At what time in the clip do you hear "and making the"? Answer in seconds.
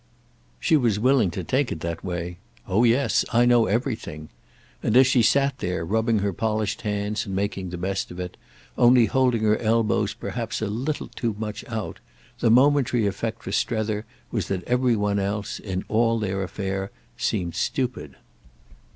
7.27-7.77